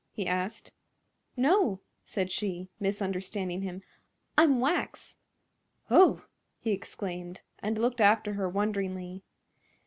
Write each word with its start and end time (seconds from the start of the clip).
he 0.11 0.25
asked. 0.25 0.71
"No," 1.37 1.79
said 2.03 2.31
she, 2.31 2.69
misunderstanding 2.79 3.61
him; 3.61 3.83
"I'm 4.35 4.59
wax." 4.59 5.15
"Oh!" 5.91 6.25
he 6.59 6.71
exclaimed, 6.71 7.43
and 7.59 7.77
looked 7.77 8.01
after 8.01 8.33
her 8.33 8.49
wonderingly. 8.49 9.21